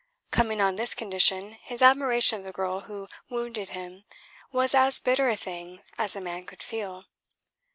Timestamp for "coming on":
0.31-0.77